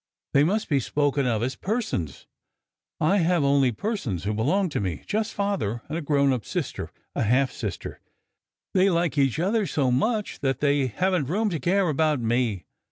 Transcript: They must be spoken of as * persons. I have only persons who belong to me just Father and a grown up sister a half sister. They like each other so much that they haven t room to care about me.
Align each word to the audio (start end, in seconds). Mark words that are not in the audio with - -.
They 0.33 0.43
must 0.43 0.67
be 0.67 0.79
spoken 0.79 1.27
of 1.27 1.43
as 1.43 1.55
* 1.55 1.55
persons. 1.71 2.25
I 2.99 3.17
have 3.17 3.43
only 3.43 3.71
persons 3.71 4.23
who 4.23 4.33
belong 4.33 4.67
to 4.69 4.79
me 4.81 5.03
just 5.05 5.31
Father 5.31 5.83
and 5.89 5.95
a 5.95 6.01
grown 6.01 6.33
up 6.33 6.43
sister 6.43 6.89
a 7.13 7.21
half 7.21 7.51
sister. 7.51 7.99
They 8.73 8.89
like 8.89 9.15
each 9.19 9.37
other 9.37 9.67
so 9.67 9.91
much 9.91 10.39
that 10.39 10.59
they 10.59 10.87
haven 10.87 11.27
t 11.27 11.31
room 11.31 11.51
to 11.51 11.59
care 11.59 11.87
about 11.87 12.19
me. 12.19 12.65